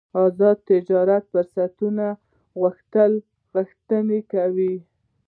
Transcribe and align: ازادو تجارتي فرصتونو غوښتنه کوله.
ازادو 0.25 0.61
تجارتي 0.69 1.27
فرصتونو 1.31 2.07
غوښتنه 3.53 4.17
کوله. 4.31 4.75